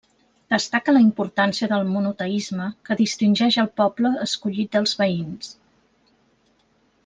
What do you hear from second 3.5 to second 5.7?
el poble escollit dels veïns.